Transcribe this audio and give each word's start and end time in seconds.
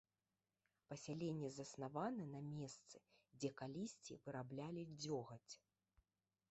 Пасяленне 0.91 1.49
заснавана 1.57 2.23
на 2.33 2.41
месцы, 2.47 3.03
дзе 3.39 3.49
калісьці 3.61 4.19
выраблялі 4.27 4.81
дзёгаць. 5.01 5.51